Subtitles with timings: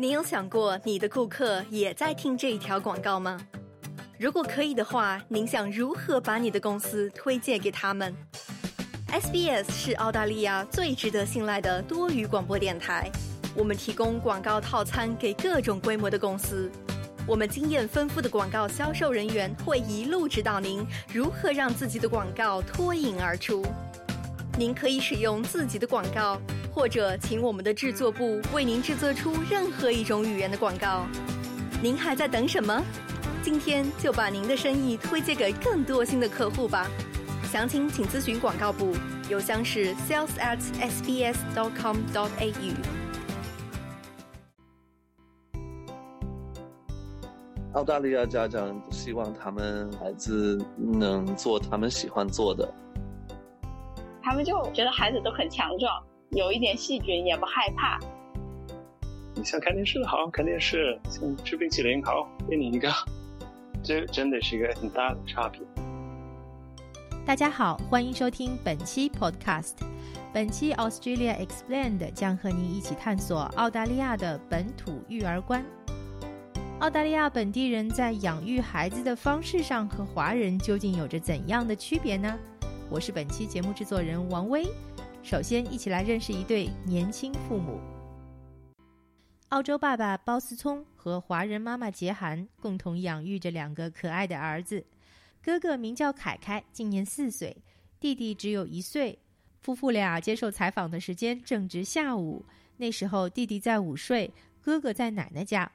[0.00, 3.36] 你有想过你的顾客也在听这一条广告吗？
[4.16, 8.14] 如果可以的话，您想如何把你的公司推荐给他们
[9.08, 13.10] ？SBS 是澳大利亚最值得信赖的多语广播电台，
[13.56, 16.70] 我们提供广告套餐给各种规模的公司。
[17.26, 23.66] 我们经验丰富的广告销售人员会一路指导您如何让自己的广告脱颖而出。
[24.56, 26.40] 您可以使用自己的广告，
[26.78, 31.08] 或者请我们的制作部为您制作出任何一种语言的广告。
[31.82, 32.80] 您还在等什么？
[33.42, 36.86] 今天就把您的生意推荐给更多新的客户吧。
[37.50, 38.94] 详情请咨询广告部，
[39.28, 42.74] 邮箱是 sales at sbs dot com dot au。
[47.72, 52.72] 澳大利亚家长希望他们孩子能做他们喜欢做的。
[54.22, 55.90] 他们就觉得孩子都很强壮，
[56.30, 57.98] 有一点细菌也不害怕。
[59.34, 60.76] 你想看电视好，看电视；
[61.08, 62.92] 想吃冰淇淋好，给你一个。
[63.82, 65.60] 这真的是一个很大的差别。
[67.24, 69.72] 大家好，欢迎收听本期 Podcast。
[70.30, 75.64] 本期 Australia Explained 将和您一起探索澳大利亚的本土育儿观。
[76.80, 82.38] 澳大利亚本地人在养育孩子的方式上和华人究竟有着怎样的区别呢？
[82.90, 84.66] 我是本期节目制作人王威。
[85.30, 87.78] 首先，一起来认识一对年轻父母。
[89.50, 94.82] 澳洲爸爸包思聪和华人妈妈杰涵共同养育着两个可爱的儿子。
[95.42, 97.54] 哥哥名叫凯凯，今年四岁；
[98.00, 99.18] 弟弟只有一岁。
[99.60, 102.42] 夫妇俩接受采访的时间正值下午，
[102.78, 105.70] 那时候弟弟在午睡，哥哥在奶奶家。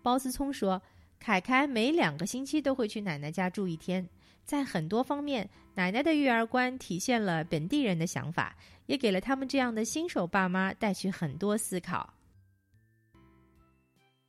[0.00, 0.80] 包思聪说
[1.18, 4.08] ：“凯凯每两个星期都会去奶奶家住一天，
[4.44, 8.54] 在很多方面，奶奶的育儿观体现了本地人的想法，
[8.86, 12.14] 也给了他们这样的新手爸妈带去很多思考。”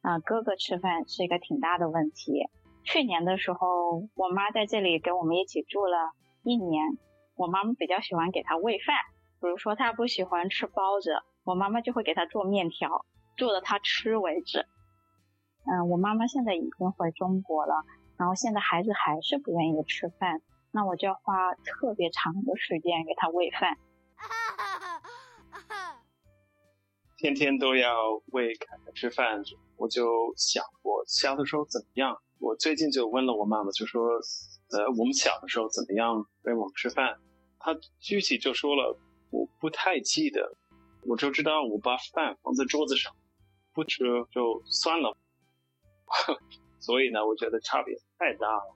[0.02, 2.44] 啊，哥哥吃饭是一个挺大的问题。
[2.83, 6.11] 去年的时候，我妈在这里跟我们一起住了
[6.43, 6.98] 一年。
[7.36, 8.95] 我妈妈比较喜欢给他喂饭，
[9.39, 13.05] 比如说他不喜欢吃包子，我妈妈就会给他做面条，
[13.38, 14.65] 做的他吃为止。
[15.65, 17.73] 嗯，我妈妈现在已经回中国了，
[18.23, 20.42] 然后现在孩子还是不愿意吃饭，
[20.72, 23.78] 那我就要花特别长的时间给他喂饭。
[27.20, 27.94] 天天都要
[28.28, 29.44] 喂凯凯吃饭，
[29.76, 32.16] 我就想我小的时候怎么样？
[32.39, 34.02] 我最近就问了我妈妈，就说，
[34.72, 37.17] 呃，我们小的时候怎么样喂我们吃饭？
[37.60, 38.98] 她具体就说了，
[39.32, 40.56] 我不太记得，
[41.06, 43.14] 我就知道我把饭放在桌子上，
[43.73, 45.17] 不吃就算了。
[46.83, 48.76] 所以呢，我觉得差别太大了。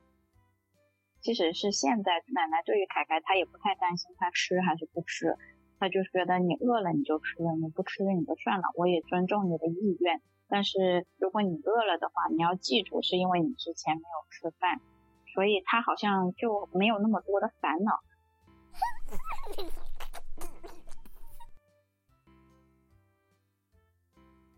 [1.19, 5.35] 即使是现在，奶奶对于凯凯，她也不太担心他吃还是不吃。
[5.77, 10.21] 他就是觉得你饿了你就吃，你不吃你就算了，我也尊重你的意愿。
[10.47, 14.79] 但是如果你饿了的话，你要记住是因为你之前没有吃饭，
[15.35, 17.99] 所以他好像就没有那么多的烦恼。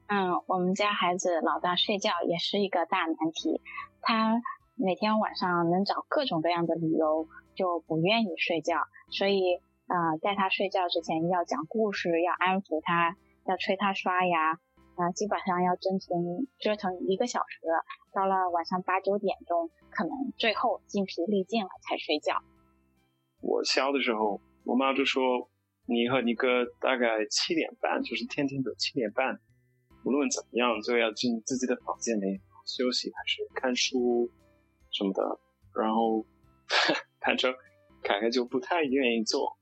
[0.09, 3.62] 嗯，我们家孩子老大睡觉也是一个大难题，
[4.02, 4.42] 他
[4.75, 8.75] 每天晚上能找各种各样的理由就不愿意睡觉，
[9.12, 9.62] 所以。
[9.90, 13.18] 啊，在他睡觉之前要讲故事，要安抚他，
[13.48, 14.52] 要催他刷牙，
[14.94, 17.66] 啊，基本上要折腾折腾一个小时，
[18.14, 22.36] 到了晚上八九点钟，可能最后精疲力尽了才睡觉。
[23.42, 25.50] 我小的时候，我妈就说，
[25.88, 29.40] 你和你哥大概七点半，就是天天都七点半，
[30.04, 34.30] 无论怎么样就要进自己的房间里休息，还是看书
[34.92, 35.40] 什么的，
[35.74, 36.26] 然后
[37.20, 37.54] 反正
[38.02, 39.58] 凯凯就不太愿意做。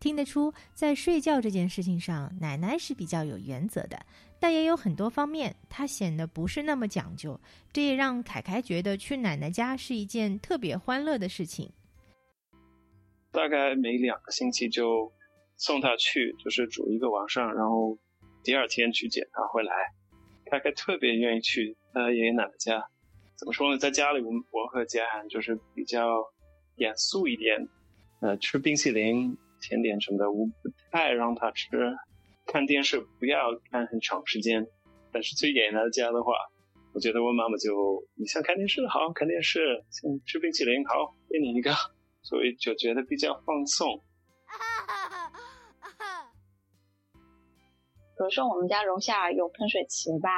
[0.00, 4.04] 听得出，在睡觉这件事情上，奶奶是比较有原则的，
[4.38, 7.40] 但也有很多方面，她显得不是那么讲究。
[7.72, 11.72] 这也让凯凯觉得去奶奶家是一件特别欢乐的事情。
[13.32, 15.10] 大概每两个星期就
[15.56, 17.98] 送他去，就是住一个晚上，然后
[18.42, 19.72] 第二天去接他回来。
[20.50, 22.88] 凯凯特别愿意去他爷爷奶奶家。
[23.36, 23.78] 怎么说呢？
[23.78, 26.24] 在家里，我我和家涵就是比较
[26.76, 27.68] 严肃一点，
[28.20, 29.36] 呃，吃冰淇淋。
[29.66, 31.68] 甜点什么的，我不太让他吃。
[32.44, 34.66] 看电视不要看很长时间，
[35.10, 36.34] 但是去爷爷奶奶家的话，
[36.92, 41.72] 我觉得我妈妈就你想看电视好看电视，想吃冰淇淋好给你一个，
[42.20, 43.88] 所以就觉得比较放松。
[48.24, 50.30] 比如说我们家楼下有喷水池吧，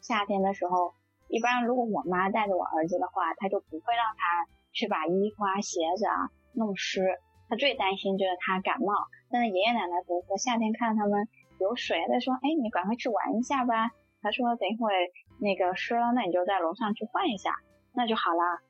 [0.00, 0.94] 夏天的时候，
[1.26, 7.18] 一般如果我妈带着我儿子的话，她就不会让他去把衣服啊、鞋子啊弄湿。
[7.48, 8.94] 他最担心就是他感冒，
[9.28, 11.26] 但是爷爷奶奶比如说夏天看到他们
[11.58, 13.90] 有水，他说，哎，你赶快去玩一下吧。
[14.22, 14.94] 他说等会
[15.40, 17.50] 那个湿了，那你就在楼上去换一下，
[17.92, 18.62] 那就好啦。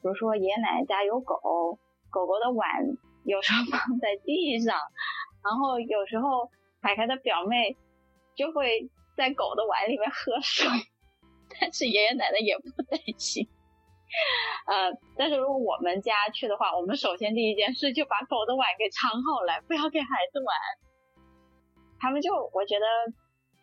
[0.00, 1.34] 比如说爷爷奶奶家有狗，
[2.08, 2.70] 狗狗的碗
[3.24, 4.78] 有时候放在地上，
[5.42, 6.48] 然后有时候
[6.86, 7.76] 凯凯的表妹
[8.36, 10.68] 就会在狗的碗里面喝水，
[11.58, 13.48] 但是爷爷奶奶也不担心。
[14.68, 20.54] 呃，但是如果我们家去的话，我们首先第一件事就把狗的碗给藏好来，不要给孩子玩。
[21.98, 22.86] 他们就我觉得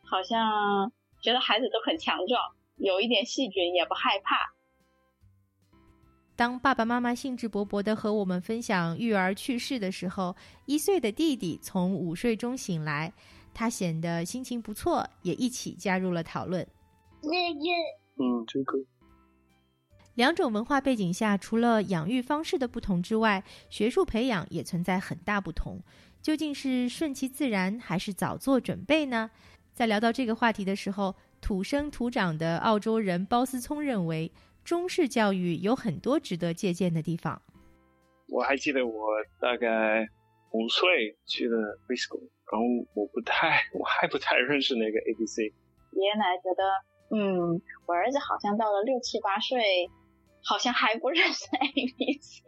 [0.05, 0.91] 好像
[1.21, 2.41] 觉得孩子都很强壮，
[2.75, 4.51] 有一点细菌也不害怕。
[6.43, 10.35] 当爸爸妈妈兴致勃勃地和我们分享育儿趣事的时候，
[10.65, 13.13] 一岁的弟弟从午睡中醒来，
[13.53, 16.61] 他显得心情不错，也一起加入了讨论。
[17.21, 18.77] 嗯，这个。
[20.15, 25.81] 两种文化背景下，除了养育方式的不同之外，学术培养也存在很大不同。
[26.21, 29.31] 究竟是顺其自然，还是早做准备呢？
[29.73, 34.29] 在聊到这个话题的时候，土生土长的澳洲人包思聪认为。
[34.63, 37.41] 中式教育有很多值得借鉴的地方。
[38.27, 40.07] 我还记得我大概
[40.51, 41.55] 五岁去的
[41.85, 42.65] preschool，然后
[42.95, 45.43] 我不太， 我还不太认识那个 A B C。
[45.43, 46.63] 爷爷奶奶觉得，
[47.15, 49.61] 嗯，我儿子好像到了六七八岁，
[50.43, 52.41] 好像还不认识 A B C，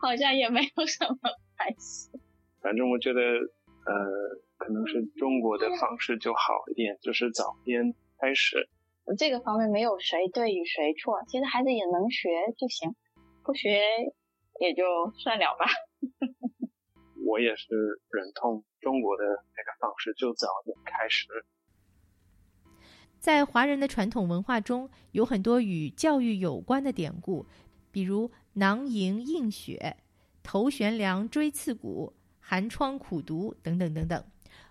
[0.00, 1.16] 好像也没有什么
[1.56, 2.10] 关系。
[2.60, 3.94] 反正我觉得，呃，
[4.56, 8.68] 可能是中国的方式就好一点，就是早边开始。
[9.16, 12.28] 这个方面没有谁对与谁错，其实孩子也能学
[12.58, 12.94] 就行，
[13.42, 13.80] 不学
[14.60, 14.82] 也就
[15.18, 15.64] 算了吧。
[17.26, 17.66] 我也是
[18.10, 21.26] 忍痛中国的那个方式，就早点开始。
[23.18, 27.46] 在华人的传统文化中，有很多与教育有关的典故，
[27.90, 29.96] 比如“囊萤映雪
[30.42, 34.24] ”“头悬梁锥刺股”“寒窗苦读”等等等等。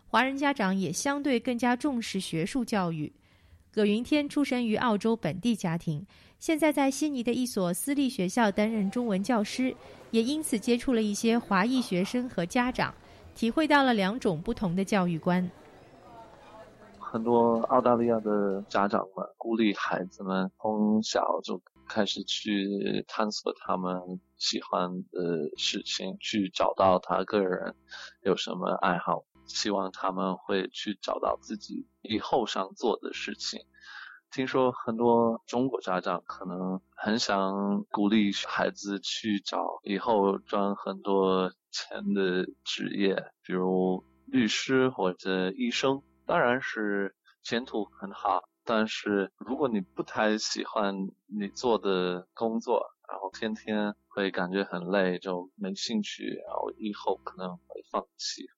[0.08, 3.12] 华人家长也相对更加重视学术教育。
[3.72, 6.06] 葛云天出生于澳洲本地家庭，
[6.40, 9.76] 现在在悉尼的一所私立学校担任中文教师，
[10.12, 12.94] 也因此接触了一些华裔学生和家长，
[13.36, 15.50] 体会到了两种不同的教育观。
[17.00, 22.68] 很多澳大利亚的家长们鼓励孩子们从小就开始去
[23.08, 27.74] 探索他们喜欢的事情，去找到他个人
[28.24, 29.24] 有什么爱好。
[29.48, 33.62] 希望他们会去找到自己以后想做的事情。
[34.30, 48.50] 听说很多中国家长可能很想鼓励孩子去找以后赚很多钱的职业，比如律师或者医生，当然是前途很好。
[48.66, 50.94] 但是如果你不太喜欢
[51.26, 58.50] 你做的工作，然后天天会感觉很累，就没兴趣，然后以后可能会放弃。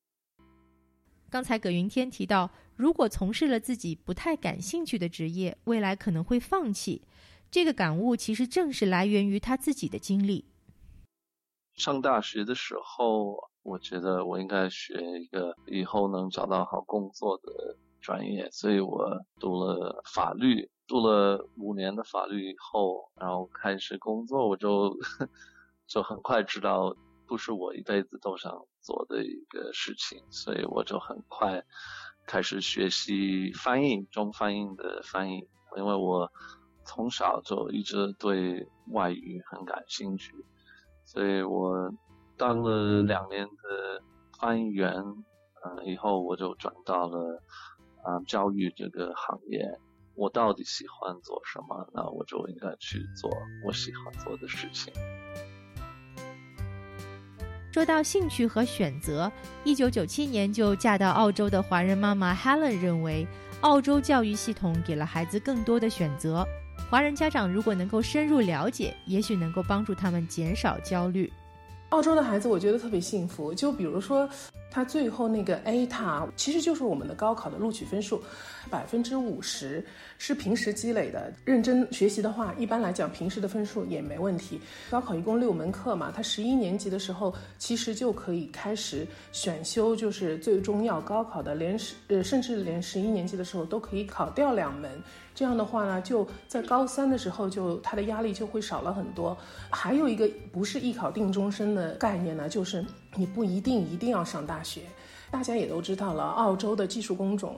[1.30, 7.04] 刚才葛云天提到，如果从事了自己不太感兴趣的职业，未来可能会放弃。
[7.52, 10.46] 这个感悟其实正是来源于他自己的经历。
[11.76, 24.96] 上大学的时候，我觉得我应该学一个以后能找到好工作的专业，所以我读了法律，读了五年的法律以后，然后开始工作，我就
[25.88, 26.96] 就很快知道。
[27.30, 31.64] 不是我一辈子都想做的一个事情，所以我就很快
[32.26, 36.32] 开始学习翻译中翻译的翻译，因为我
[36.84, 40.34] 从小就一直对外语很感兴趣，
[41.06, 41.94] 所以我
[42.36, 44.02] 当了两年的
[44.40, 47.44] 翻译员，嗯，以后我就转到了
[48.04, 49.80] 啊教育这个行业。
[50.16, 51.88] 我到底喜欢做什么？
[51.94, 53.32] 那我就应该去做
[53.66, 54.92] 我喜欢做的事情。
[57.80, 59.32] 说到兴趣和选择，
[59.64, 63.26] 一九九七年就嫁到澳洲的华人妈妈 Helen 认为，
[63.62, 66.46] 澳洲教育系统给了孩子更多的选择。
[66.90, 71.32] 华人家长如果能够深入了解，也许能够帮助他们减少焦虑。
[71.90, 74.30] 澳洲的孩子我觉得特别幸福，就比如说。
[74.72, 78.22] 他最后那个 A 塔其实就是我们的高考的录取分数，
[78.70, 79.84] 百分之五十
[80.20, 81.34] 是平时积累的。
[81.44, 84.62] 认真学习的话，一般来讲平时的分数也没问题。
[84.92, 94.92] 高考一共六门课嘛，他十一年级的时候其实就可以开始选修，就是最终要高考的，连十呃甚至连十一年级的时候都可以考掉两门。
[95.40, 99.38] 这样的话呢，就在高三的时候就他的压力就会少了很多。
[99.70, 104.62] 还有一个不是艺考定终身的概念呢，就是你不一定一定要上大。
[104.62, 104.82] 学，
[105.32, 107.56] 大家也都知道了，澳洲的技术工种，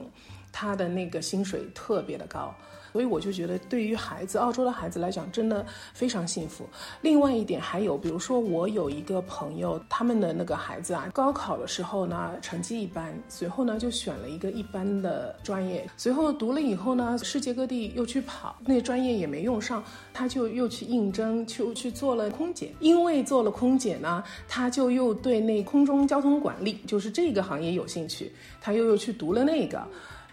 [0.52, 2.54] 他的那个薪水特别的高。
[2.92, 5.64] 所以我就觉得，对于孩子，澳洲的孩子来讲，真的
[5.94, 6.68] 非常幸福。
[7.00, 22.74] 另外一点还有，比如说我有一个朋友，他们的那个孩子啊，高考的时候呢，成绩一般，随后呢就选了一个一般的专业，随后读了以后呢，世界各地又去跑，那专业也没用上，他就又去应征，就去做了空姐。
[22.78, 29.80] 因为做了空姐呢，他就又对那空中交通管理，就是这个行业也有兴趣，他又又去读了那个，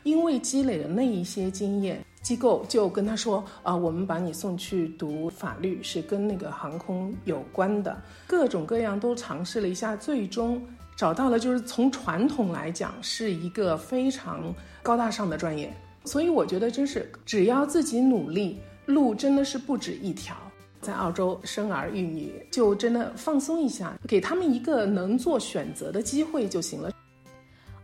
[0.04, 2.04] 因为积累了那一些经验。
[2.22, 10.62] 机构就跟他说啊，我们把你送去读法律，是跟那个航空有关的，各种各样都尝试了一下，最终
[10.98, 15.74] 找到了就是从传统来讲是一个非常高大上的专业。
[16.04, 20.36] 所以我觉得真是只要自己努力，路真的是不止一条。
[20.82, 26.92] 在澳洲生儿育女，就真的放松一下，给他们一个能做选择的机会就行了。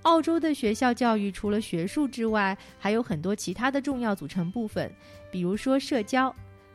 [0.06, 4.92] 澳洲的学校教育除了学术之外，还有很多其他的重要组成部分，
[5.32, 6.34] 比如说社交。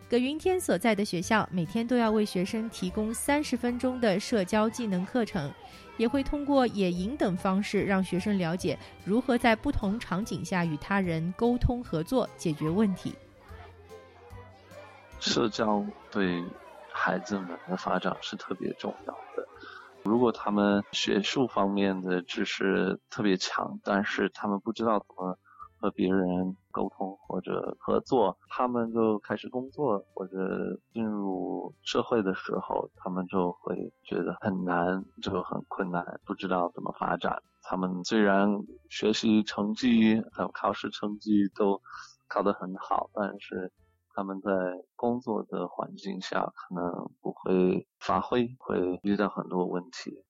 [0.08, 5.49] 葛云天所在的学校每天都要为学生提供三十分钟的社交技能课程，
[5.96, 13.14] 也会通过野营等方式让学生了解如何在不同场景下与他人沟通合作、解决问题。
[15.20, 16.42] 社交对
[16.92, 19.46] 孩子们的发展是特别重要的。
[20.04, 25.38] 如果他们学术方面的知识特别强，但是他们不知道怎么
[25.78, 37.42] 和别人沟通或者合作，他们就开始工作或者进入社会的时候，他们就会觉得很难，就很困难，不知道怎么发展。
[37.62, 38.49] 他们虽然
[38.88, 41.80] 学习成绩还有考试成绩都
[42.26, 43.71] 考得很好，但是。
[44.14, 44.50] 他们在
[44.97, 50.23] 工作的环境下可能不会发挥，会遇到很多问题。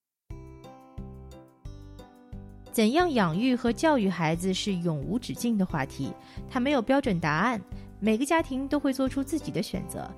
[2.72, 6.12] 怎样养育和教育孩子是永无止境的话题，
[6.48, 7.60] 它没有标准答案，
[7.98, 10.08] 每个家庭都会做出自己的选择。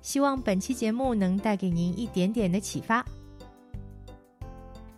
[0.00, 3.04] 希望本期节目能带给您一点点的启发。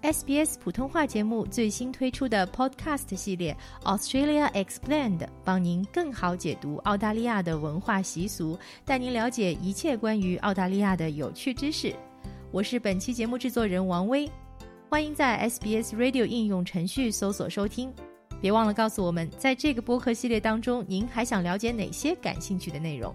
[0.03, 3.55] SBS 普通话节目最新推出的 Podcast 系列
[3.85, 11.95] 《Australia Explained》，帮您更好解读澳大利亚的文化习俗，带您了解一切关于澳大利亚的有趣知识。
[12.51, 14.27] 我是本期节目制作人王威，
[14.89, 17.93] 欢迎在 SBS Radio 应用程序搜索收听。
[18.41, 23.15] 别忘了告诉我们，在这个播客系列当中，您还想了解哪些感兴趣的内容。